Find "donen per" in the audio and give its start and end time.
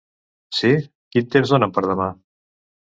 1.57-1.87